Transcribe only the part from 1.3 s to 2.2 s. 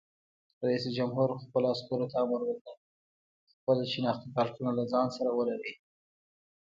خپلو عسکرو ته